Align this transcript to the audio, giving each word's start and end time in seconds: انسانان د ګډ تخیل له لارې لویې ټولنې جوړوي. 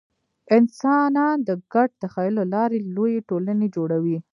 انسانان 0.57 1.37
د 1.47 1.49
ګډ 1.73 1.89
تخیل 2.03 2.33
له 2.39 2.45
لارې 2.53 2.77
لویې 2.95 3.25
ټولنې 3.29 3.67
جوړوي. 3.75 4.17